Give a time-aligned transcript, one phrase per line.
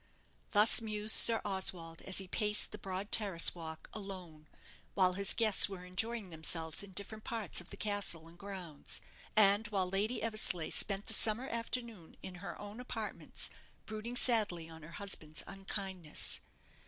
[0.49, 4.47] Thus mused Sir Oswald as he paced the broad terrace walk alone,
[4.95, 8.99] while his guests were enjoying themselves in different parts of the castle and grounds;
[9.35, 13.51] and while Lady Eversleigh spent the summer afternoon in her own apartments,
[13.85, 16.39] brooding sadly on her husband's unkindness.